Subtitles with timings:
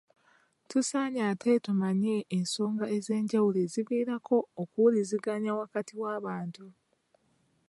[0.69, 6.65] Tusaanye ate tumanye ensonga ez’enjawulo eziviirako okuwuliziganya wakati w’abantu.